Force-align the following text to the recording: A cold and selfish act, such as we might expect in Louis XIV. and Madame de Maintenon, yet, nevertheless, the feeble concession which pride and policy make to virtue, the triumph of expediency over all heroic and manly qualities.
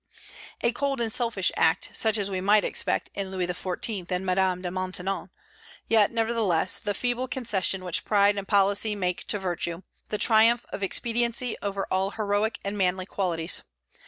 A 0.61 0.71
cold 0.71 0.99
and 0.99 1.13
selfish 1.13 1.51
act, 1.55 1.91
such 1.93 2.17
as 2.17 2.31
we 2.31 2.41
might 2.41 2.63
expect 2.63 3.11
in 3.13 3.29
Louis 3.29 3.45
XIV. 3.45 4.09
and 4.11 4.25
Madame 4.25 4.63
de 4.63 4.71
Maintenon, 4.71 5.29
yet, 5.87 6.11
nevertheless, 6.11 6.79
the 6.79 6.95
feeble 6.95 7.27
concession 7.27 7.83
which 7.83 8.03
pride 8.03 8.35
and 8.35 8.47
policy 8.47 8.95
make 8.95 9.27
to 9.27 9.37
virtue, 9.37 9.83
the 10.09 10.17
triumph 10.17 10.65
of 10.69 10.81
expediency 10.81 11.55
over 11.61 11.85
all 11.91 12.09
heroic 12.09 12.57
and 12.65 12.79
manly 12.79 13.05
qualities. 13.05 13.61